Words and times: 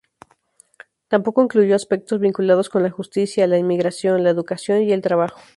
Tampoco 1.09 1.43
incluyó 1.43 1.75
aspectos 1.75 2.19
vinculados 2.19 2.69
con 2.69 2.81
la 2.81 2.89
justicia, 2.89 3.45
la 3.45 3.59
inmigración, 3.59 4.23
la 4.23 4.31
educación 4.31 4.81
y 4.81 4.93
el 4.93 5.01
trabajo. 5.03 5.39